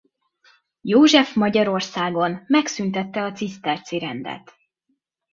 [0.81, 4.57] József Magyarországon megszüntette a ciszterci rendet.